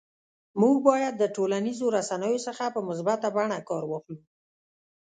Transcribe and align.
موږ 0.61 0.75
باید 0.89 1.13
د 1.17 1.23
ټولنیزو 1.35 1.85
رسنیو 1.97 2.43
څخه 2.47 2.65
په 2.75 2.79
مثبته 2.87 3.27
بڼه 3.35 3.57
کار 3.69 3.83
واخلو 3.87 4.21